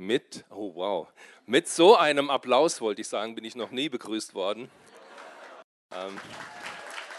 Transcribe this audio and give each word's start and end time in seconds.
Mit, 0.00 0.44
oh 0.50 0.76
wow, 0.76 1.08
mit 1.44 1.66
so 1.66 1.96
einem 1.96 2.30
Applaus 2.30 2.80
wollte 2.80 3.00
ich 3.00 3.08
sagen, 3.08 3.34
bin 3.34 3.44
ich 3.44 3.56
noch 3.56 3.72
nie 3.72 3.88
begrüßt 3.88 4.32
worden. 4.32 4.70
Ähm, 5.90 6.16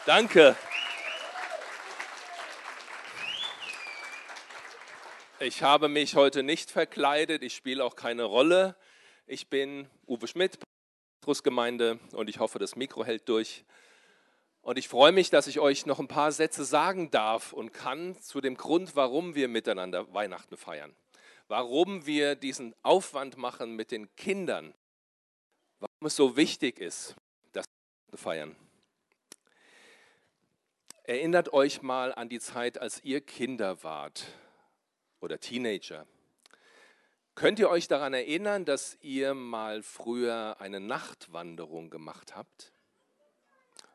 danke. 0.05 0.55
Ich 5.41 5.61
habe 5.61 5.89
mich 5.89 6.15
heute 6.15 6.41
nicht 6.41 6.71
verkleidet, 6.71 7.43
ich 7.43 7.53
spiele 7.53 7.83
auch 7.83 7.97
keine 7.97 8.23
Rolle. 8.23 8.77
Ich 9.27 9.49
bin 9.49 9.89
Uwe 10.07 10.29
Schmidt, 10.29 10.57
Trustgemeinde 11.19 11.99
und 12.13 12.29
ich 12.29 12.39
hoffe, 12.39 12.59
das 12.59 12.77
Mikro 12.77 13.03
hält 13.03 13.27
durch. 13.27 13.65
Und 14.61 14.77
ich 14.77 14.87
freue 14.87 15.11
mich, 15.11 15.29
dass 15.29 15.47
ich 15.47 15.59
euch 15.59 15.85
noch 15.85 15.99
ein 15.99 16.07
paar 16.07 16.31
Sätze 16.31 16.63
sagen 16.63 17.11
darf 17.11 17.51
und 17.51 17.73
kann 17.73 18.17
zu 18.21 18.39
dem 18.39 18.55
Grund, 18.55 18.95
warum 18.95 19.35
wir 19.35 19.49
miteinander 19.49 20.13
Weihnachten 20.13 20.55
feiern 20.55 20.95
warum 21.49 22.05
wir 22.05 22.35
diesen 22.35 22.73
Aufwand 22.83 23.35
machen 23.35 23.75
mit 23.75 23.91
den 23.91 24.15
Kindern, 24.15 24.73
warum 25.79 26.05
es 26.05 26.15
so 26.15 26.37
wichtig 26.37 26.79
ist, 26.79 27.15
das 27.51 27.65
zu 28.11 28.17
feiern. 28.17 28.55
Erinnert 31.03 31.51
euch 31.51 31.81
mal 31.81 32.13
an 32.13 32.29
die 32.29 32.39
Zeit, 32.39 32.77
als 32.77 33.03
ihr 33.03 33.19
Kinder 33.19 33.83
wart 33.83 34.27
oder 35.21 35.39
Teenager. 35.39 36.05
Könnt 37.33 37.57
ihr 37.57 37.69
euch 37.69 37.87
daran 37.87 38.13
erinnern, 38.13 38.63
dass 38.63 38.97
ihr 39.01 39.33
mal 39.33 39.81
früher 39.81 40.57
eine 40.59 40.79
Nachtwanderung 40.79 41.89
gemacht 41.89 42.35
habt? 42.35 42.71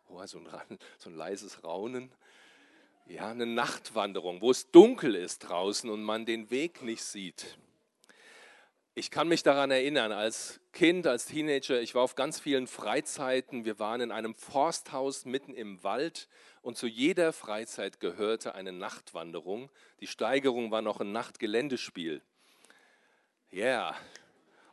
Oh, 0.09 0.25
so 0.27 0.39
ein, 0.39 0.79
so 0.99 1.09
ein 1.09 1.15
leises 1.15 1.63
Raunen 1.63 2.13
ja, 3.07 3.31
eine 3.31 3.47
Nachtwanderung, 3.47 4.41
wo 4.41 4.51
es 4.51 4.71
dunkel 4.71 5.15
ist 5.15 5.41
draußen 5.41 5.91
und 5.91 6.03
man 6.03 6.25
den 6.25 6.51
Weg 6.51 6.83
nicht 6.83 7.03
sieht. 7.03 7.59
Ich 8.97 9.11
kann 9.11 9.27
mich 9.27 9.43
daran 9.43 9.73
erinnern, 9.73 10.13
als 10.13 10.61
Kind, 10.73 11.07
als 11.07 11.27
Teenager, 11.27 11.81
ich 11.81 11.97
war 11.97 12.03
auf 12.03 12.15
ganz 12.15 12.39
vielen 12.39 12.69
Freizeiten. 12.69 13.65
Wir 13.65 13.81
waren 13.81 14.01
in 14.01 14.13
einem 14.13 14.35
Forsthaus 14.35 15.25
mitten 15.25 15.53
im 15.53 15.83
Wald 15.83 16.29
und 16.63 16.77
zu 16.77 16.87
jeder 16.87 17.33
Freizeit 17.33 17.99
gehörte 17.99 18.55
eine 18.55 18.73
Nachtwanderung. 18.73 19.69
Die 20.01 20.07
Steigerung 20.07 20.71
war 20.71 20.81
noch 20.81 21.01
ein 21.01 21.11
Nachtgeländespiel. 21.11 22.23
Ja, 23.51 23.65
yeah. 23.91 23.97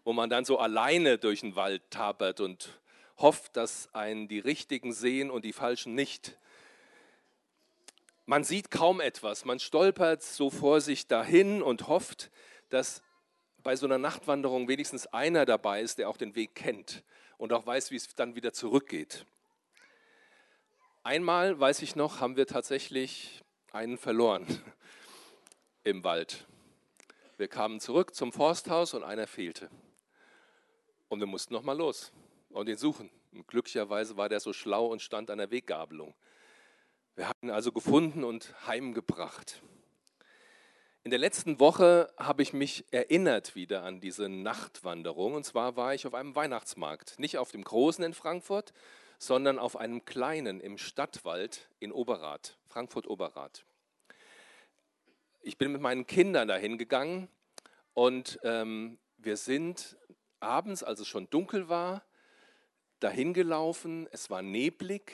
wo 0.03 0.13
man 0.13 0.29
dann 0.29 0.45
so 0.45 0.57
alleine 0.59 1.17
durch 1.17 1.41
den 1.41 1.55
Wald 1.55 1.81
tapert 1.89 2.39
und 2.39 2.79
hofft, 3.17 3.57
dass 3.57 3.93
einen 3.93 4.27
die 4.27 4.39
Richtigen 4.39 4.93
sehen 4.93 5.29
und 5.29 5.45
die 5.45 5.53
Falschen 5.53 5.95
nicht. 5.95 6.37
Man 8.31 8.45
sieht 8.45 8.71
kaum 8.71 9.01
etwas, 9.01 9.43
man 9.43 9.59
stolpert 9.59 10.23
so 10.23 10.49
vor 10.49 10.79
sich 10.79 11.05
dahin 11.05 11.61
und 11.61 11.89
hofft, 11.89 12.31
dass 12.69 13.03
bei 13.61 13.75
so 13.75 13.85
einer 13.85 13.97
Nachtwanderung 13.97 14.69
wenigstens 14.69 15.05
einer 15.07 15.45
dabei 15.45 15.81
ist, 15.81 15.97
der 15.97 16.07
auch 16.07 16.15
den 16.15 16.33
Weg 16.33 16.55
kennt 16.55 17.03
und 17.37 17.51
auch 17.51 17.65
weiß, 17.65 17.91
wie 17.91 17.97
es 17.97 18.15
dann 18.15 18.33
wieder 18.35 18.53
zurückgeht. 18.53 19.25
Einmal, 21.03 21.59
weiß 21.59 21.81
ich 21.81 21.97
noch, 21.97 22.21
haben 22.21 22.37
wir 22.37 22.47
tatsächlich 22.47 23.43
einen 23.73 23.97
verloren 23.97 24.47
im 25.83 26.05
Wald. 26.05 26.47
Wir 27.35 27.49
kamen 27.49 27.81
zurück 27.81 28.15
zum 28.15 28.31
Forsthaus 28.31 28.93
und 28.93 29.03
einer 29.03 29.27
fehlte. 29.27 29.69
Und 31.09 31.19
wir 31.19 31.27
mussten 31.27 31.53
nochmal 31.53 31.77
los 31.77 32.13
und 32.51 32.69
ihn 32.69 32.77
suchen. 32.77 33.09
Und 33.33 33.45
glücklicherweise 33.49 34.15
war 34.15 34.29
der 34.29 34.39
so 34.39 34.53
schlau 34.53 34.85
und 34.85 35.01
stand 35.01 35.29
an 35.29 35.39
der 35.39 35.51
Weggabelung. 35.51 36.15
Wir 37.15 37.27
haben 37.27 37.39
ihn 37.41 37.49
also 37.49 37.73
gefunden 37.73 38.23
und 38.23 38.53
heimgebracht. 38.67 39.61
In 41.03 41.11
der 41.11 41.19
letzten 41.19 41.59
Woche 41.59 42.13
habe 42.17 42.41
ich 42.41 42.53
mich 42.53 42.85
erinnert 42.91 43.53
wieder 43.53 43.83
an 43.83 43.99
diese 43.99 44.29
Nachtwanderung. 44.29 45.33
Und 45.33 45.43
zwar 45.43 45.75
war 45.75 45.93
ich 45.93 46.07
auf 46.07 46.13
einem 46.13 46.35
Weihnachtsmarkt. 46.35 47.19
Nicht 47.19 47.37
auf 47.37 47.51
dem 47.51 47.65
großen 47.65 48.03
in 48.05 48.13
Frankfurt, 48.13 48.71
sondern 49.19 49.59
auf 49.59 49.75
einem 49.75 50.05
kleinen 50.05 50.61
im 50.61 50.77
Stadtwald 50.77 51.69
in 51.79 51.91
Oberrath, 51.91 52.57
Frankfurt-Oberrath. 52.67 53.65
Ich 55.41 55.57
bin 55.57 55.73
mit 55.73 55.81
meinen 55.81 56.07
Kindern 56.07 56.47
dahin 56.47 56.77
gegangen 56.77 57.27
und 57.93 58.39
ähm, 58.43 58.99
wir 59.17 59.35
sind 59.35 59.97
abends, 60.39 60.81
als 60.81 61.01
es 61.01 61.07
schon 61.07 61.29
dunkel 61.29 61.67
war, 61.67 62.03
dahin 62.99 63.33
gelaufen. 63.33 64.07
Es 64.11 64.29
war 64.29 64.41
neblig 64.41 65.11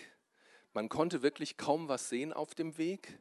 man 0.78 0.90
konnte 0.90 1.24
wirklich 1.24 1.58
kaum 1.58 1.88
was 1.88 2.08
sehen 2.08 2.32
auf 2.32 2.54
dem 2.54 2.78
Weg. 2.78 3.20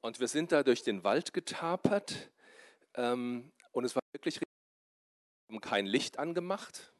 Und 0.00 0.20
wir 0.20 0.28
sind 0.28 0.52
da 0.52 0.62
durch 0.62 0.84
den 0.84 1.02
Wald 1.02 1.32
getapert. 1.32 2.30
Ähm, 2.94 3.50
und 3.72 3.84
es 3.84 3.96
war 3.96 4.02
wirklich, 4.12 4.40
wir 4.40 4.46
haben 5.50 5.60
kein 5.60 5.86
Licht 5.86 6.20
angemacht. 6.20 6.94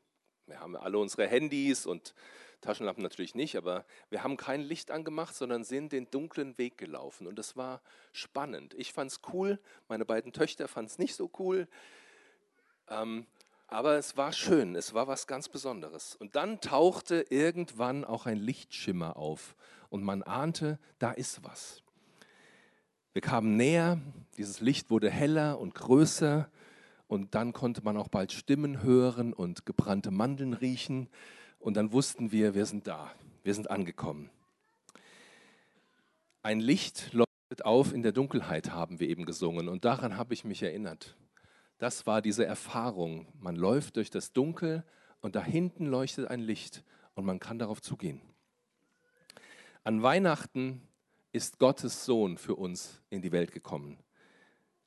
Wir 0.46 0.58
haben 0.58 0.74
alle 0.74 0.98
unsere 0.98 1.28
Handys 1.28 1.86
und 1.86 2.12
Taschenlampen 2.60 3.04
natürlich 3.04 3.36
nicht, 3.36 3.56
aber 3.56 3.86
wir 4.10 4.24
haben 4.24 4.36
kein 4.36 4.62
Licht 4.62 4.90
angemacht, 4.90 5.36
sondern 5.36 5.62
sind 5.62 5.92
den 5.92 6.10
dunklen 6.10 6.58
Weg 6.58 6.76
gelaufen. 6.76 7.28
Und 7.28 7.36
das 7.36 7.56
war 7.56 7.82
spannend. 8.10 8.74
Ich 8.74 8.92
fand 8.92 9.12
es 9.12 9.20
cool, 9.32 9.60
meine 9.86 10.04
beiden 10.04 10.32
Töchter 10.32 10.66
fanden 10.66 10.90
es 10.90 10.98
nicht 10.98 11.14
so 11.14 11.30
cool. 11.38 11.68
Ähm, 12.88 13.28
aber 13.72 13.96
es 13.96 14.16
war 14.16 14.32
schön, 14.32 14.76
es 14.76 14.94
war 14.94 15.08
was 15.08 15.26
ganz 15.26 15.48
Besonderes. 15.48 16.14
Und 16.16 16.36
dann 16.36 16.60
tauchte 16.60 17.26
irgendwann 17.30 18.04
auch 18.04 18.26
ein 18.26 18.38
Lichtschimmer 18.38 19.16
auf 19.16 19.56
und 19.88 20.02
man 20.02 20.22
ahnte, 20.22 20.78
da 20.98 21.12
ist 21.12 21.42
was. 21.42 21.82
Wir 23.12 23.22
kamen 23.22 23.56
näher, 23.56 24.00
dieses 24.36 24.60
Licht 24.60 24.90
wurde 24.90 25.10
heller 25.10 25.58
und 25.58 25.74
größer 25.74 26.50
und 27.08 27.34
dann 27.34 27.52
konnte 27.52 27.82
man 27.82 27.96
auch 27.96 28.08
bald 28.08 28.32
Stimmen 28.32 28.82
hören 28.82 29.32
und 29.32 29.66
gebrannte 29.66 30.10
Mandeln 30.10 30.54
riechen 30.54 31.08
und 31.58 31.76
dann 31.76 31.92
wussten 31.92 32.32
wir, 32.32 32.54
wir 32.54 32.66
sind 32.66 32.86
da, 32.86 33.10
wir 33.42 33.54
sind 33.54 33.70
angekommen. 33.70 34.30
Ein 36.42 36.60
Licht 36.60 37.12
leuchtet 37.12 37.64
auf 37.64 37.92
in 37.92 38.02
der 38.02 38.12
Dunkelheit, 38.12 38.70
haben 38.70 38.98
wir 38.98 39.08
eben 39.08 39.26
gesungen 39.26 39.68
und 39.68 39.84
daran 39.84 40.16
habe 40.16 40.34
ich 40.34 40.44
mich 40.44 40.62
erinnert. 40.62 41.16
Das 41.82 42.06
war 42.06 42.22
diese 42.22 42.46
Erfahrung. 42.46 43.26
Man 43.40 43.56
läuft 43.56 43.96
durch 43.96 44.08
das 44.08 44.32
Dunkel 44.32 44.84
und 45.20 45.34
da 45.34 45.42
hinten 45.42 45.84
leuchtet 45.84 46.28
ein 46.28 46.38
Licht 46.38 46.84
und 47.16 47.24
man 47.24 47.40
kann 47.40 47.58
darauf 47.58 47.82
zugehen. 47.82 48.20
An 49.82 50.00
Weihnachten 50.00 50.86
ist 51.32 51.58
Gottes 51.58 52.04
Sohn 52.04 52.38
für 52.38 52.54
uns 52.54 53.00
in 53.10 53.20
die 53.20 53.32
Welt 53.32 53.50
gekommen. 53.50 53.98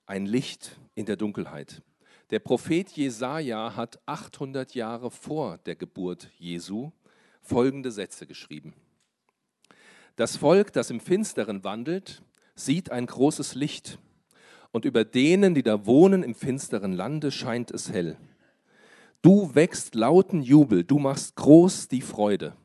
Ein 0.05 0.25
Licht 0.25 0.79
in 0.93 1.05
der 1.05 1.17
Dunkelheit. 1.17 1.81
Der 2.29 2.39
Prophet 2.39 2.89
Jesaja 2.91 3.75
hat 3.75 3.99
800 4.05 4.73
Jahre 4.73 5.11
vor 5.11 5.57
der 5.57 5.75
Geburt 5.75 6.31
Jesu 6.37 6.93
folgende 7.41 7.91
Sätze 7.91 8.25
geschrieben: 8.25 8.73
Das 10.15 10.37
Volk, 10.37 10.71
das 10.71 10.91
im 10.91 11.01
Finsteren 11.01 11.65
wandelt, 11.65 12.23
sieht 12.55 12.89
ein 12.89 13.05
großes 13.05 13.53
Licht 13.53 13.99
und 14.75 14.83
über 14.83 15.05
denen, 15.05 15.55
die 15.55 15.63
da 15.63 15.85
wohnen 15.85 16.21
im 16.21 16.35
finsteren 16.35 16.91
Lande, 16.91 17.31
scheint 17.31 17.71
es 17.71 17.93
hell. 17.93 18.17
Du 19.21 19.55
wächst 19.55 19.95
lauten 19.95 20.41
Jubel, 20.41 20.83
du 20.83 20.99
machst 20.99 21.37
groß 21.37 21.87
die 21.87 22.01
Freude. 22.01 22.57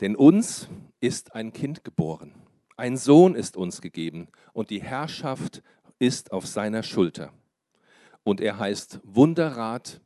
Denn 0.00 0.14
uns 0.14 0.68
ist 1.00 1.34
ein 1.34 1.52
Kind 1.52 1.82
geboren, 1.82 2.36
ein 2.76 2.96
Sohn 2.96 3.34
ist 3.34 3.56
uns 3.56 3.80
gegeben 3.80 4.28
und 4.52 4.70
die 4.70 4.80
Herrschaft 4.80 5.64
ist 5.98 6.30
auf 6.30 6.46
seiner 6.46 6.84
Schulter. 6.84 7.32
Und 8.22 8.40
er 8.40 8.60
heißt 8.60 9.00
Wunderrat, 9.02 10.00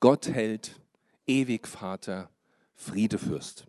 Gottheld, 0.00 0.80
Ewigvater, 1.28 2.30
Friedefürst. 2.74 3.68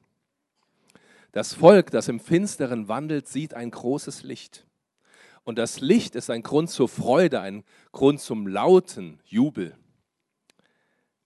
Das 1.33 1.53
Volk, 1.53 1.91
das 1.91 2.07
im 2.07 2.19
Finsteren 2.19 2.87
wandelt, 2.87 3.27
sieht 3.27 3.53
ein 3.53 3.69
großes 3.69 4.23
Licht. 4.23 4.66
Und 5.47 5.57
das 5.57 5.79
Licht 5.79 6.15
ist 6.15 6.29
ein 6.29 6.43
Grund 6.43 6.69
zur 6.69 6.89
Freude, 6.89 7.39
ein 7.39 7.63
Grund 7.93 8.19
zum 8.19 8.47
lauten 8.47 9.21
Jubel, 9.23 9.77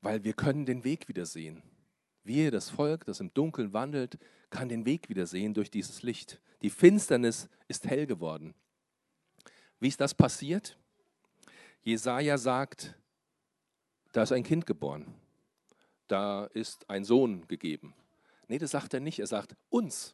weil 0.02 0.24
wir 0.24 0.34
können 0.34 0.68
den 0.68 0.84
Weg 0.84 1.08
wieder 1.08 1.26
sehen. 1.26 1.64
Wir, 2.24 2.52
das 2.52 2.70
Volk, 2.70 3.04
das 3.06 3.20
im 3.20 3.34
Dunkeln 3.34 3.74
wandelt, 3.74 4.20
kann 4.52 4.70
den 4.70 4.86
Weg 4.86 5.10
wieder 5.10 5.26
sehen 5.26 5.56
durch 5.56 5.72
dieses 5.72 6.04
Licht. 6.04 6.40
Die 6.62 6.70
Finsternis 6.70 7.50
ist 7.68 7.88
hell 7.88 8.06
geworden. 8.06 8.54
Wie 9.80 9.88
ist 9.88 10.00
das 10.00 10.14
passiert? 10.14 10.78
Jesaja 11.82 12.38
sagt, 12.38 12.94
da 14.12 14.22
ist 14.22 14.34
ein 14.34 14.44
Kind 14.44 14.68
geboren. 14.68 15.16
Da 16.08 16.46
ist 16.46 16.88
ein 16.92 17.06
Sohn 17.06 17.48
gegeben. 17.48 17.96
Nee, 18.48 18.60
das 18.60 18.70
sagt 18.70 18.94
er 18.94 19.00
nicht. 19.00 19.18
Er 19.18 19.26
sagt, 19.26 19.56
uns. 19.70 20.14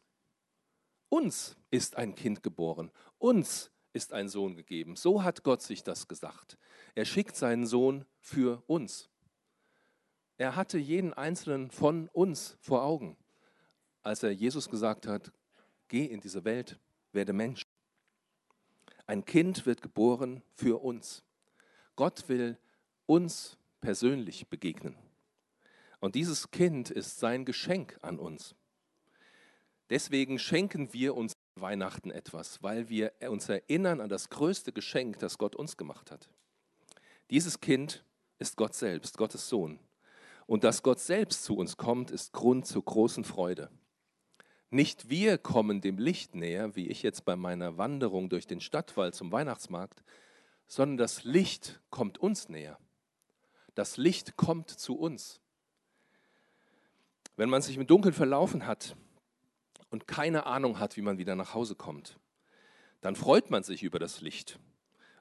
Uns 1.10 1.58
ist 1.70 1.98
ein 1.98 2.14
Kind 2.14 2.42
geboren. 2.42 2.90
Uns 3.18 3.70
ist 3.98 4.12
ein 4.12 4.28
Sohn 4.28 4.54
gegeben. 4.54 4.94
So 4.94 5.24
hat 5.24 5.42
Gott 5.42 5.60
sich 5.60 5.82
das 5.82 6.06
gesagt. 6.06 6.56
Er 6.94 7.04
schickt 7.04 7.34
seinen 7.34 7.66
Sohn 7.66 8.04
für 8.20 8.62
uns. 8.68 9.10
Er 10.36 10.54
hatte 10.54 10.78
jeden 10.78 11.12
einzelnen 11.14 11.72
von 11.72 12.08
uns 12.12 12.56
vor 12.60 12.84
Augen, 12.84 13.16
als 14.04 14.22
er 14.22 14.30
Jesus 14.30 14.70
gesagt 14.70 15.08
hat, 15.08 15.32
geh 15.88 16.04
in 16.04 16.20
diese 16.20 16.44
Welt, 16.44 16.78
werde 17.12 17.32
Mensch. 17.32 17.62
Ein 19.08 19.24
Kind 19.24 19.66
wird 19.66 19.82
geboren 19.82 20.44
für 20.54 20.80
uns. 20.80 21.24
Gott 21.96 22.28
will 22.28 22.56
uns 23.06 23.58
persönlich 23.80 24.46
begegnen. 24.46 24.94
Und 25.98 26.14
dieses 26.14 26.52
Kind 26.52 26.88
ist 26.88 27.18
sein 27.18 27.44
Geschenk 27.44 27.98
an 28.02 28.20
uns. 28.20 28.54
Deswegen 29.90 30.38
schenken 30.38 30.92
wir 30.92 31.16
uns 31.16 31.32
Weihnachten 31.60 32.10
etwas, 32.10 32.62
weil 32.62 32.88
wir 32.88 33.12
uns 33.28 33.48
erinnern 33.48 34.00
an 34.00 34.08
das 34.08 34.30
größte 34.30 34.72
Geschenk, 34.72 35.18
das 35.18 35.38
Gott 35.38 35.56
uns 35.56 35.76
gemacht 35.76 36.10
hat. 36.10 36.28
Dieses 37.30 37.60
Kind 37.60 38.04
ist 38.38 38.56
Gott 38.56 38.74
selbst, 38.74 39.18
Gottes 39.18 39.48
Sohn. 39.48 39.78
Und 40.46 40.64
dass 40.64 40.82
Gott 40.82 41.00
selbst 41.00 41.44
zu 41.44 41.56
uns 41.56 41.76
kommt, 41.76 42.10
ist 42.10 42.32
Grund 42.32 42.66
zur 42.66 42.84
großen 42.84 43.24
Freude. 43.24 43.70
Nicht 44.70 45.08
wir 45.10 45.38
kommen 45.38 45.80
dem 45.80 45.98
Licht 45.98 46.34
näher, 46.34 46.76
wie 46.76 46.88
ich 46.88 47.02
jetzt 47.02 47.24
bei 47.24 47.36
meiner 47.36 47.78
Wanderung 47.78 48.28
durch 48.28 48.46
den 48.46 48.60
Stadtwald 48.60 49.14
zum 49.14 49.32
Weihnachtsmarkt, 49.32 50.02
sondern 50.66 50.98
das 50.98 51.24
Licht 51.24 51.80
kommt 51.90 52.18
uns 52.18 52.48
näher. 52.48 52.78
Das 53.74 53.96
Licht 53.96 54.36
kommt 54.36 54.70
zu 54.70 54.98
uns. 54.98 55.40
Wenn 57.36 57.48
man 57.50 57.62
sich 57.62 57.76
im 57.76 57.86
Dunkeln 57.86 58.14
verlaufen 58.14 58.66
hat 58.66 58.96
und 59.90 60.06
keine 60.06 60.46
Ahnung 60.46 60.78
hat, 60.78 60.96
wie 60.96 61.02
man 61.02 61.18
wieder 61.18 61.34
nach 61.34 61.54
Hause 61.54 61.74
kommt, 61.74 62.18
dann 63.00 63.16
freut 63.16 63.50
man 63.50 63.62
sich 63.62 63.82
über 63.82 63.98
das 63.98 64.20
Licht 64.20 64.58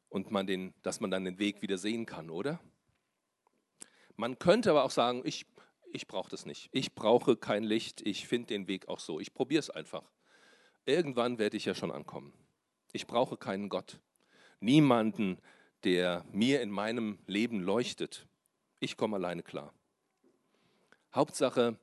und 0.10 0.32
man 0.32 0.48
den, 0.48 0.74
dass 0.82 1.00
man 1.00 1.12
dann 1.12 1.26
den 1.26 1.40
Weg 1.40 1.62
wieder 1.62 1.78
sehen 1.78 2.06
kann, 2.06 2.30
oder? 2.30 2.60
Man 4.16 4.40
könnte 4.40 4.72
aber 4.72 4.84
auch 4.84 4.92
sagen, 4.92 5.22
ich, 5.26 5.46
ich 5.92 6.08
brauche 6.08 6.30
das 6.30 6.46
nicht. 6.46 6.70
Ich 6.72 6.96
brauche 6.96 7.38
kein 7.38 7.64
Licht. 7.64 8.02
Ich 8.02 8.28
finde 8.28 8.48
den 8.48 8.68
Weg 8.68 8.88
auch 8.88 9.00
so. 9.00 9.20
Ich 9.20 9.34
probiere 9.34 9.60
es 9.60 9.70
einfach. 9.70 10.12
Irgendwann 10.86 11.38
werde 11.38 11.58
ich 11.58 11.66
ja 11.66 11.76
schon 11.76 11.92
ankommen. 11.92 12.34
Ich 12.94 13.06
brauche 13.06 13.38
keinen 13.38 13.70
Gott. 13.70 14.00
Niemanden, 14.60 15.38
der 15.84 16.26
mir 16.32 16.62
in 16.62 16.72
meinem 16.72 17.20
Leben 17.28 17.60
leuchtet. 17.60 18.28
Ich 18.80 18.98
komme 18.98 19.18
alleine 19.18 19.44
klar. 19.44 19.74
Hauptsache, 21.14 21.78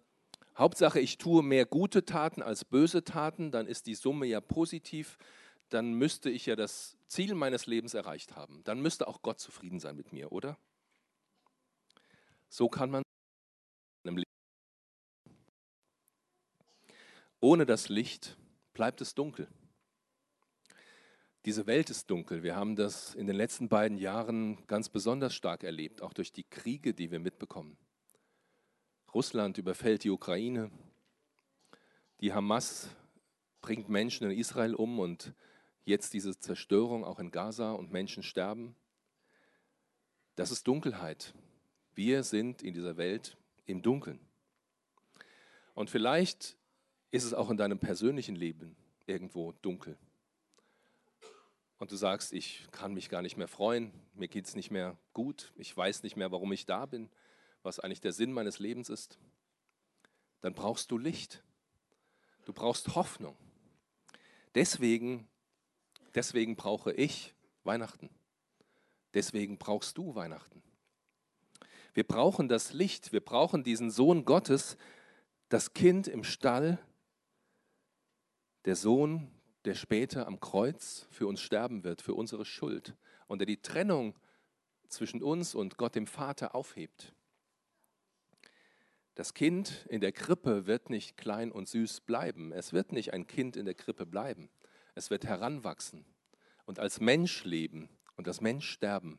Hauptsache, 0.57 1.01
ich 1.01 1.19
tue 1.19 1.43
mehr 1.43 1.67
gute 1.67 2.05
Taten 2.05 2.43
als 2.43 2.65
böse 2.65 3.03
Taten, 3.03 3.51
dann 3.51 3.67
ist 3.67 3.87
die 3.87 3.95
Summe 3.95 4.27
ja 4.27 4.41
positiv. 4.41 5.19
Dann 5.69 5.95
müsste 5.95 6.31
ich 6.31 6.47
ja 6.47 6.55
das 6.55 6.97
Ziel 7.09 7.35
meines 7.35 7.67
Lebens 7.67 7.95
erreicht 7.95 8.37
haben. 8.37 8.63
Dann 8.65 8.81
müsste 8.81 9.09
auch 9.09 9.23
Gott 9.23 9.41
zufrieden 9.41 9.81
sein 9.81 9.97
mit 9.97 10.13
mir, 10.13 10.31
oder? 10.31 10.57
So 12.49 12.69
kann 12.69 12.91
man 12.91 13.03
im 14.05 14.17
Leben. 14.17 14.31
Ohne 17.41 17.67
das 17.67 17.89
Licht 17.89 18.37
bleibt 18.75 19.01
es 19.01 19.15
dunkel. 19.15 19.49
Diese 21.45 21.67
Welt 21.67 21.91
ist 21.91 22.09
dunkel. 22.09 22.43
Wir 22.43 22.57
haben 22.57 22.77
das 22.77 23.15
in 23.15 23.27
den 23.27 23.37
letzten 23.37 23.69
beiden 23.69 23.99
Jahren 23.99 24.67
ganz 24.67 24.89
besonders 24.89 25.35
stark 25.35 25.63
erlebt, 25.63 26.01
auch 26.01 26.15
durch 26.15 26.33
die 26.33 26.45
Kriege, 26.45 26.95
die 26.95 27.11
wir 27.11 27.19
mitbekommen. 27.19 27.77
Russland 29.15 29.59
überfällt 29.59 30.03
die 30.03 30.11
Ukraine. 30.11 30.73
Die 32.21 32.33
Hamas 32.33 32.89
bringt 33.61 33.89
Menschen 33.89 34.29
in 34.29 34.37
Israel 34.37 34.75
um 34.75 34.99
und 34.99 35.35
jetzt 35.85 36.15
diese 36.15 36.39
Zerstörung 36.39 37.05
auch 37.05 37.21
in 37.21 37.31
Gaza 37.31 37.73
und 37.73 37.93
Menschen 37.93 38.25
sterben. 38.25 38.75
Das 40.35 40.51
ist 40.51 40.67
Dunkelheit. 40.67 41.33
Wir 41.95 42.25
sind 42.25 42.63
in 42.63 42.75
dieser 42.75 42.97
Welt 42.97 43.37
im 43.67 43.83
Dunkeln. 43.83 44.19
Und 45.75 45.91
vielleicht 45.91 46.57
ist 47.13 47.25
es 47.25 47.35
auch 47.35 47.51
in 47.51 47.57
deinem 47.57 47.79
persönlichen 47.79 48.35
Leben 48.35 48.75
irgendwo 49.07 49.53
dunkel. 49.53 49.97
Und 51.79 51.93
du 51.93 51.97
sagst, 51.97 52.33
ich 52.33 52.67
kann 52.73 52.95
mich 52.95 53.09
gar 53.09 53.23
nicht 53.23 53.37
mehr 53.37 53.49
freuen, 53.49 53.93
mir 54.15 54.29
geht 54.29 54.47
es 54.47 54.57
nicht 54.57 54.71
mehr 54.71 54.97
gut, 55.13 55.53
ich 55.57 55.77
weiß 55.77 56.03
nicht 56.03 56.17
mehr, 56.17 56.33
warum 56.33 56.53
ich 56.53 56.67
da 56.67 56.87
bin, 56.87 57.11
was 57.65 57.81
eigentlich 57.81 58.01
der 58.01 58.13
Sinn 58.13 58.33
meines 58.33 58.61
Lebens 58.61 58.89
ist. 58.89 59.19
Dann 60.41 60.55
brauchst 60.55 60.91
du 60.91 60.99
Licht. 60.99 61.43
Du 62.45 62.53
brauchst 62.53 62.95
Hoffnung. 62.95 63.37
Deswegen, 64.55 65.27
deswegen 66.15 66.55
brauche 66.55 66.93
ich 66.93 67.35
Weihnachten. 67.65 68.11
Deswegen 69.15 69.59
brauchst 69.59 69.99
du 69.99 70.15
Weihnachten. 70.15 70.63
Wir 71.95 72.05
brauchen 72.05 72.49
das 72.49 72.73
Licht, 72.73 73.13
wir 73.13 73.25
brauchen 73.25 73.65
diesen 73.65 73.91
Sohn 73.91 74.25
Gottes, 74.25 74.77
das 75.49 75.73
Kind 75.73 76.09
im 76.09 76.25
Stall, 76.25 76.79
der 78.65 78.77
Sohn, 78.77 79.31
der 79.65 79.75
später 79.75 80.27
am 80.27 80.41
Kreuz 80.41 81.07
für 81.11 81.27
uns 81.27 81.41
sterben 81.41 81.85
wird, 81.85 82.03
für 82.03 82.15
unsere 82.15 82.45
Schuld 82.45 82.97
und 83.29 83.39
der 83.39 83.47
die 83.47 83.63
Trennung 83.63 84.15
zwischen 84.89 85.23
uns 85.23 85.55
und 85.55 85.79
Gott 85.79 85.95
dem 85.95 86.07
Vater 86.07 86.55
aufhebt. 86.55 87.15
Das 89.15 89.35
Kind 89.35 89.87
in 89.89 90.01
der 90.01 90.13
Krippe 90.13 90.67
wird 90.67 90.91
nicht 90.91 91.17
klein 91.17 91.53
und 91.53 91.69
süß 91.69 92.01
bleiben. 92.01 92.53
Es 92.53 92.73
wird 92.73 92.93
nicht 92.93 93.13
ein 93.13 93.27
Kind 93.27 93.57
in 93.57 93.65
der 93.65 93.75
Krippe 93.75 94.07
bleiben. 94.07 94.51
Es 94.95 95.11
wird 95.11 95.25
heranwachsen 95.25 96.05
und 96.67 96.79
als 96.79 97.01
Mensch 97.01 97.45
leben 97.45 97.89
und 98.17 98.27
als 98.27 98.41
Mensch 98.41 98.69
sterben. 98.69 99.19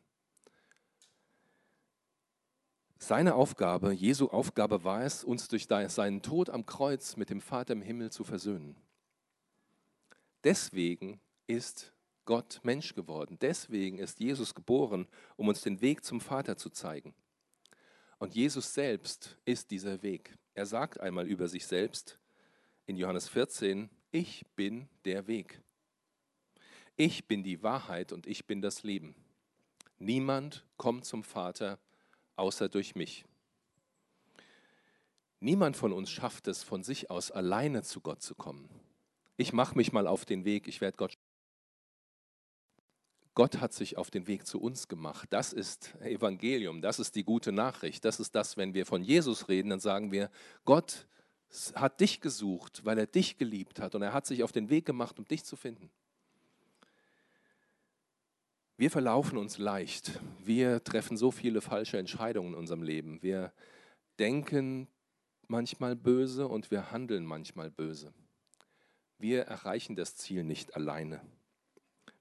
Seine 2.97 3.35
Aufgabe, 3.35 3.91
Jesu 3.91 4.27
Aufgabe 4.27 4.83
war 4.83 5.03
es, 5.03 5.23
uns 5.23 5.47
durch 5.47 5.67
seinen 5.67 6.21
Tod 6.21 6.49
am 6.49 6.65
Kreuz 6.65 7.17
mit 7.17 7.29
dem 7.29 7.41
Vater 7.41 7.73
im 7.73 7.81
Himmel 7.81 8.11
zu 8.11 8.23
versöhnen. 8.23 8.75
Deswegen 10.43 11.19
ist 11.47 11.93
Gott 12.25 12.61
Mensch 12.63 12.95
geworden. 12.95 13.37
Deswegen 13.39 13.99
ist 13.99 14.19
Jesus 14.19 14.55
geboren, 14.55 15.07
um 15.35 15.47
uns 15.47 15.61
den 15.61 15.81
Weg 15.81 16.03
zum 16.03 16.21
Vater 16.21 16.57
zu 16.57 16.69
zeigen. 16.69 17.13
Und 18.17 18.35
Jesus 18.35 18.73
selbst 18.73 19.37
ist 19.45 19.71
dieser 19.71 20.01
Weg. 20.01 20.37
Er 20.53 20.65
sagt 20.65 20.99
einmal 20.99 21.27
über 21.27 21.47
sich 21.47 21.65
selbst 21.65 22.17
in 22.85 22.97
Johannes 22.97 23.27
14, 23.27 23.89
ich 24.11 24.45
bin 24.55 24.87
der 25.03 25.27
Weg. 25.27 25.61
Ich 26.95 27.27
bin 27.27 27.43
die 27.43 27.61
Wahrheit 27.61 28.13
und 28.13 28.25
ich 28.25 28.45
bin 28.45 28.61
das 28.61 28.83
Leben. 28.83 29.15
Niemand 29.97 30.65
kommt 30.77 31.05
zum 31.05 31.23
Vater 31.23 31.79
außer 32.35 32.69
durch 32.69 32.95
mich. 32.95 33.25
Niemand 35.39 35.75
von 35.75 35.91
uns 35.91 36.09
schafft 36.09 36.47
es, 36.47 36.63
von 36.63 36.83
sich 36.83 37.09
aus 37.11 37.31
alleine 37.31 37.83
zu 37.83 37.99
Gott 37.99 38.21
zu 38.21 38.35
kommen. 38.35 38.69
Ich 39.37 39.51
mache 39.51 39.75
mich 39.75 39.91
mal 39.91 40.07
auf 40.07 40.25
den 40.25 40.45
Weg, 40.45 40.67
ich 40.67 40.79
werde 40.79 40.97
Gott. 40.97 41.17
Gott 43.35 43.59
hat 43.59 43.73
sich 43.73 43.97
auf 43.97 44.09
den 44.09 44.27
Weg 44.27 44.47
zu 44.47 44.61
uns 44.61 44.87
gemacht. 44.87 45.27
Das 45.31 45.51
ist 45.51 45.93
Evangelium, 45.99 46.81
das 46.81 46.99
ist 46.99 47.15
die 47.15 47.25
gute 47.25 47.51
Nachricht. 47.51 48.05
Das 48.05 48.21
ist 48.21 48.33
das, 48.33 48.55
wenn 48.55 48.73
wir 48.73 48.85
von 48.85 49.03
Jesus 49.03 49.49
reden, 49.49 49.69
dann 49.69 49.81
sagen 49.81 50.13
wir, 50.13 50.31
Gott 50.63 51.05
hat 51.75 51.99
dich 51.99 52.21
gesucht, 52.21 52.85
weil 52.85 52.97
er 52.97 53.07
dich 53.07 53.37
geliebt 53.37 53.79
hat 53.79 53.93
und 53.93 54.01
er 54.01 54.13
hat 54.13 54.25
sich 54.25 54.41
auf 54.41 54.53
den 54.53 54.69
Weg 54.69 54.85
gemacht, 54.85 55.19
um 55.19 55.27
dich 55.27 55.43
zu 55.43 55.57
finden. 55.57 55.91
Wir 58.77 58.89
verlaufen 58.89 59.37
uns 59.37 59.57
leicht. 59.57 60.19
Wir 60.43 60.83
treffen 60.83 61.17
so 61.17 61.31
viele 61.31 61.61
falsche 61.61 61.97
Entscheidungen 61.97 62.53
in 62.53 62.59
unserem 62.59 62.83
Leben. 62.83 63.21
Wir 63.21 63.53
denken 64.17 64.87
manchmal 65.47 65.95
böse 65.95 66.47
und 66.47 66.71
wir 66.71 66.91
handeln 66.91 67.25
manchmal 67.25 67.69
böse. 67.69 68.13
Wir 69.17 69.43
erreichen 69.43 69.95
das 69.95 70.15
Ziel 70.15 70.43
nicht 70.43 70.75
alleine. 70.75 71.21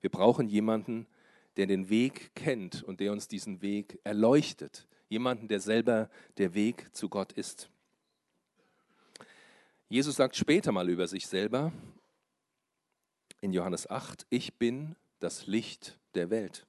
Wir 0.04 0.10
brauchen 0.10 0.50
jemanden, 0.50 1.06
der 1.56 1.64
den 1.64 1.88
Weg 1.88 2.34
kennt 2.34 2.82
und 2.82 3.00
der 3.00 3.10
uns 3.10 3.26
diesen 3.26 3.62
Weg 3.62 3.98
erleuchtet. 4.04 4.86
Jemanden, 5.08 5.48
der 5.48 5.60
selber 5.60 6.10
der 6.36 6.52
Weg 6.52 6.94
zu 6.94 7.08
Gott 7.08 7.32
ist. 7.32 7.70
Jesus 9.88 10.16
sagt 10.16 10.36
später 10.36 10.72
mal 10.72 10.90
über 10.90 11.08
sich 11.08 11.26
selber 11.26 11.72
in 13.40 13.54
Johannes 13.54 13.88
8, 13.88 14.26
ich 14.28 14.52
bin 14.52 14.94
das 15.20 15.46
Licht 15.46 15.98
der 16.14 16.28
Welt. 16.28 16.66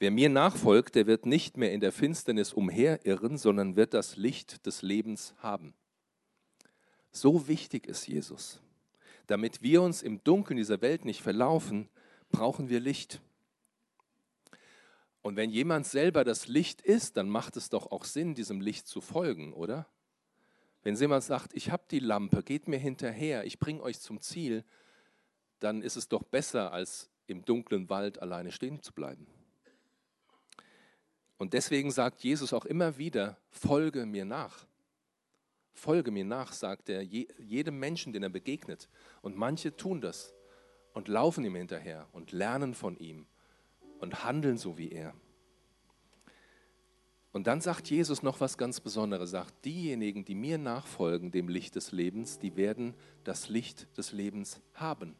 Wer 0.00 0.10
mir 0.10 0.28
nachfolgt, 0.28 0.96
der 0.96 1.06
wird 1.06 1.26
nicht 1.26 1.56
mehr 1.56 1.72
in 1.72 1.78
der 1.78 1.92
Finsternis 1.92 2.52
umherirren, 2.52 3.38
sondern 3.38 3.76
wird 3.76 3.94
das 3.94 4.16
Licht 4.16 4.66
des 4.66 4.82
Lebens 4.82 5.32
haben. 5.38 5.74
So 7.12 7.46
wichtig 7.46 7.86
ist 7.86 8.08
Jesus. 8.08 8.60
Damit 9.28 9.62
wir 9.62 9.80
uns 9.80 10.02
im 10.02 10.24
Dunkeln 10.24 10.56
dieser 10.56 10.80
Welt 10.80 11.04
nicht 11.04 11.22
verlaufen, 11.22 11.88
brauchen 12.30 12.68
wir 12.68 12.80
Licht. 12.80 13.20
Und 15.22 15.34
wenn 15.34 15.50
jemand 15.50 15.86
selber 15.86 16.22
das 16.22 16.46
Licht 16.46 16.80
ist, 16.80 17.16
dann 17.16 17.28
macht 17.28 17.56
es 17.56 17.68
doch 17.68 17.90
auch 17.90 18.04
Sinn, 18.04 18.36
diesem 18.36 18.60
Licht 18.60 18.86
zu 18.86 19.00
folgen, 19.00 19.52
oder? 19.52 19.86
Wenn 20.82 20.94
jemand 20.94 21.24
sagt, 21.24 21.52
ich 21.52 21.72
habe 21.72 21.82
die 21.90 21.98
Lampe, 21.98 22.44
geht 22.44 22.68
mir 22.68 22.78
hinterher, 22.78 23.44
ich 23.44 23.58
bringe 23.58 23.82
euch 23.82 23.98
zum 23.98 24.20
Ziel, 24.20 24.64
dann 25.58 25.82
ist 25.82 25.96
es 25.96 26.06
doch 26.06 26.22
besser, 26.22 26.72
als 26.72 27.10
im 27.26 27.44
dunklen 27.44 27.88
Wald 27.88 28.22
alleine 28.22 28.52
stehen 28.52 28.80
zu 28.82 28.92
bleiben. 28.92 29.26
Und 31.38 31.54
deswegen 31.54 31.90
sagt 31.90 32.22
Jesus 32.22 32.52
auch 32.52 32.64
immer 32.64 32.96
wieder, 32.96 33.36
folge 33.50 34.06
mir 34.06 34.24
nach. 34.24 34.64
Folge 35.72 36.12
mir 36.12 36.24
nach, 36.24 36.52
sagt 36.52 36.88
er 36.88 37.02
jedem 37.02 37.80
Menschen, 37.80 38.12
den 38.12 38.22
er 38.22 38.28
begegnet. 38.28 38.88
Und 39.22 39.36
manche 39.36 39.76
tun 39.76 40.00
das 40.00 40.35
und 40.96 41.08
laufen 41.08 41.44
ihm 41.44 41.54
hinterher 41.54 42.06
und 42.12 42.32
lernen 42.32 42.72
von 42.72 42.96
ihm 42.96 43.26
und 44.00 44.24
handeln 44.24 44.56
so 44.56 44.78
wie 44.78 44.90
er. 44.90 45.12
Und 47.32 47.46
dann 47.46 47.60
sagt 47.60 47.90
Jesus 47.90 48.22
noch 48.22 48.40
was 48.40 48.56
ganz 48.56 48.80
Besonderes, 48.80 49.30
sagt, 49.30 49.66
diejenigen, 49.66 50.24
die 50.24 50.34
mir 50.34 50.56
nachfolgen, 50.56 51.30
dem 51.30 51.50
Licht 51.50 51.76
des 51.76 51.92
Lebens, 51.92 52.38
die 52.38 52.56
werden 52.56 52.94
das 53.24 53.50
Licht 53.50 53.86
des 53.98 54.12
Lebens 54.12 54.62
haben. 54.72 55.16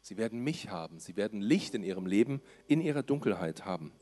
Sie 0.00 0.16
werden 0.16 0.42
mich 0.42 0.70
haben, 0.70 1.00
sie 1.00 1.16
werden 1.16 1.42
Licht 1.42 1.74
in 1.74 1.82
ihrem 1.82 2.06
Leben, 2.06 2.40
in 2.66 2.80
ihrer 2.80 3.02
Dunkelheit 3.02 3.66
haben. 3.66 3.92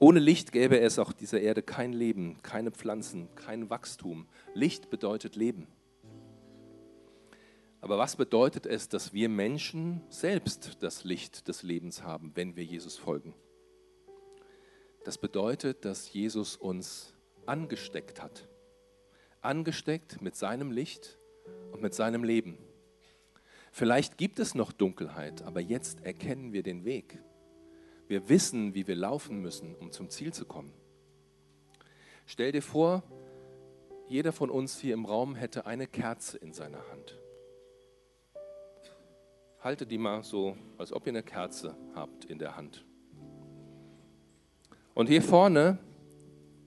Ohne 0.00 0.18
Licht 0.18 0.50
gäbe 0.50 0.80
es 0.80 0.98
auf 0.98 1.14
dieser 1.14 1.40
Erde 1.40 1.62
kein 1.62 1.92
Leben, 1.92 2.42
keine 2.42 2.72
Pflanzen, 2.72 3.28
kein 3.36 3.70
Wachstum. 3.70 4.26
Licht 4.54 4.90
bedeutet 4.90 5.36
Leben. 5.36 5.68
Aber 7.80 7.98
was 7.98 8.16
bedeutet 8.16 8.66
es, 8.66 8.88
dass 8.88 9.12
wir 9.12 9.28
Menschen 9.28 10.02
selbst 10.08 10.82
das 10.82 11.04
Licht 11.04 11.46
des 11.48 11.62
Lebens 11.62 12.02
haben, 12.02 12.32
wenn 12.34 12.56
wir 12.56 12.64
Jesus 12.64 12.96
folgen? 12.96 13.34
Das 15.04 15.16
bedeutet, 15.16 15.84
dass 15.84 16.12
Jesus 16.12 16.56
uns 16.56 17.14
angesteckt 17.46 18.22
hat. 18.22 18.48
Angesteckt 19.40 20.20
mit 20.20 20.34
seinem 20.34 20.72
Licht 20.72 21.18
und 21.72 21.80
mit 21.80 21.94
seinem 21.94 22.24
Leben. 22.24 22.58
Vielleicht 23.70 24.18
gibt 24.18 24.40
es 24.40 24.54
noch 24.54 24.72
Dunkelheit, 24.72 25.42
aber 25.42 25.60
jetzt 25.60 26.04
erkennen 26.04 26.52
wir 26.52 26.64
den 26.64 26.84
Weg. 26.84 27.18
Wir 28.08 28.28
wissen, 28.28 28.74
wie 28.74 28.86
wir 28.86 28.96
laufen 28.96 29.40
müssen, 29.40 29.74
um 29.76 29.92
zum 29.92 30.10
Ziel 30.10 30.32
zu 30.32 30.46
kommen. 30.46 30.72
Stell 32.26 32.52
dir 32.52 32.62
vor, 32.62 33.02
jeder 34.08 34.32
von 34.32 34.50
uns 34.50 34.78
hier 34.78 34.94
im 34.94 35.04
Raum 35.04 35.34
hätte 35.36 35.66
eine 35.66 35.86
Kerze 35.86 36.38
in 36.38 36.52
seiner 36.52 36.86
Hand. 36.90 37.18
Halte 39.60 39.86
die 39.86 39.98
mal 39.98 40.22
so, 40.22 40.56
als 40.76 40.92
ob 40.92 41.06
ihr 41.06 41.12
eine 41.12 41.22
Kerze 41.22 41.76
habt 41.94 42.24
in 42.24 42.38
der 42.38 42.56
Hand. 42.56 42.84
Und 44.94 45.08
hier 45.08 45.22
vorne, 45.22 45.78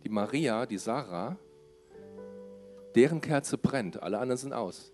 die 0.03 0.09
Maria, 0.09 0.65
die 0.65 0.77
Sarah, 0.77 1.37
deren 2.95 3.21
Kerze 3.21 3.57
brennt, 3.57 4.01
alle 4.01 4.19
anderen 4.19 4.37
sind 4.37 4.53
aus. 4.53 4.91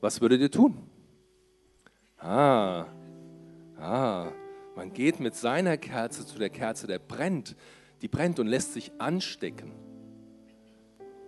Was 0.00 0.20
würdet 0.20 0.40
ihr 0.40 0.50
tun? 0.50 0.78
Ah, 2.18 2.86
Ah, 3.82 4.30
man 4.76 4.92
geht 4.92 5.18
mit 5.18 5.34
seiner 5.34 5.76
Kerze 5.76 6.24
zu 6.24 6.38
der 6.38 6.50
Kerze, 6.50 6.86
der 6.86 7.00
brennt, 7.00 7.56
die 8.00 8.06
brennt 8.06 8.38
und 8.38 8.46
lässt 8.46 8.74
sich 8.74 8.92
anstecken, 8.98 9.72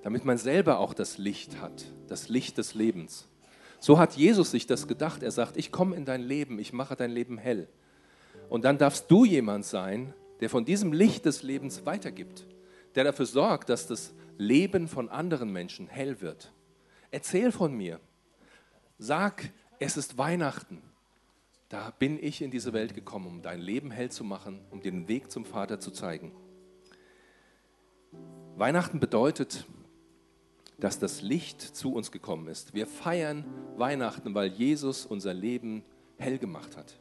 damit 0.02 0.25
man 0.25 0.38
selber 0.38 0.78
auch 0.78 0.94
das 0.94 1.18
Licht 1.18 1.61
hat, 1.61 1.84
das 2.06 2.28
Licht 2.28 2.56
des 2.58 2.75
Lebens. 2.75 3.28
So 3.85 3.99
hat 3.99 4.14
Jesus 4.17 4.50
sich 4.50 4.67
das 4.67 4.88
gedacht. 4.88 5.23
Er 5.23 5.31
sagt, 5.31 5.59
ich 5.59 5.71
komme 5.71 5.95
in 5.95 6.07
dein 6.07 6.23
Leben, 6.23 6.59
ich 6.59 6.73
mache 6.73 6.97
dein 6.97 7.11
Leben 7.11 7.37
hell. 7.37 7.69
Und 8.49 8.64
dann 8.64 8.79
darfst 8.79 9.11
du 9.11 9.26
jemand 9.26 9.67
sein, 9.67 10.14
der 10.41 10.49
von 10.49 10.64
diesem 10.64 10.95
Licht 10.95 11.26
des 11.26 11.43
Lebens 11.43 11.85
weitergibt, 11.85 12.47
der 12.95 13.05
dafür 13.05 13.26
sorgt, 13.26 13.69
dass 13.69 13.87
das 13.87 14.14
Leben 14.38 14.88
von 14.88 15.11
anderen 15.11 15.53
Menschen 15.53 15.87
hell 15.87 16.23
wird. 16.23 16.50
Erzähl 17.11 17.53
von 17.53 17.76
mir. 17.76 18.00
Sag, 18.97 19.50
es 19.79 19.99
ist 19.99 20.17
Weihnachten. 20.17 20.81
Da 21.69 21.93
bin 21.99 22.19
ich 22.19 22.41
in 22.41 22.50
diese 22.50 22.73
Welt 22.73 22.95
gekommen, 22.95 23.26
um 23.26 23.43
dein 23.43 23.61
Leben 23.61 23.91
hell 23.91 24.11
zu 24.11 24.25
machen, 24.25 24.62
um 24.71 24.81
den 24.81 25.09
Weg 25.09 25.31
zum 25.31 25.45
Vater 25.45 25.79
zu 25.79 25.91
zeigen. 25.91 26.33
Weihnachten 28.57 28.99
bedeutet, 28.99 29.67
dass 30.78 30.99
das 30.99 31.23
Licht 31.23 31.61
zu 31.61 31.95
uns 31.95 32.11
gekommen 32.11 32.49
ist. 32.49 32.75
Wir 32.75 32.87
feiern 32.87 33.45
Weihnachten, 33.76 34.35
weil 34.35 34.49
Jesus 34.49 35.07
unser 35.07 35.35
Leben 35.35 35.85
hell 36.19 36.38
gemacht 36.38 36.76
hat. 36.76 36.95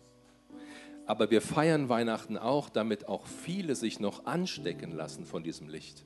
Aber 1.06 1.32
wir 1.32 1.42
feiern 1.42 1.90
Weihnachten 1.90 2.38
auch, 2.38 2.70
damit 2.70 3.08
auch 3.08 3.26
viele 3.26 3.76
sich 3.76 4.00
noch 4.00 4.26
anstecken 4.26 4.92
lassen 4.92 5.26
von 5.26 5.44
diesem 5.44 5.68
Licht 5.68 6.06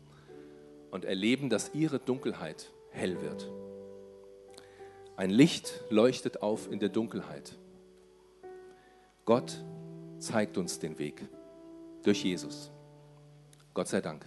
und 0.91 1.05
erleben, 1.05 1.49
dass 1.49 1.73
ihre 1.73 1.99
Dunkelheit 1.99 2.71
hell 2.91 3.21
wird. 3.21 3.51
Ein 5.15 5.29
Licht 5.29 5.83
leuchtet 5.89 6.41
auf 6.41 6.71
in 6.71 6.79
der 6.79 6.89
Dunkelheit. 6.89 7.55
Gott 9.25 9.63
zeigt 10.19 10.57
uns 10.57 10.79
den 10.79 10.97
Weg 10.97 11.27
durch 12.03 12.23
Jesus. 12.23 12.71
Gott 13.73 13.87
sei 13.87 14.01
Dank. 14.01 14.25